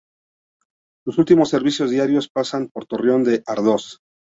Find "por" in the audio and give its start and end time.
2.69-2.87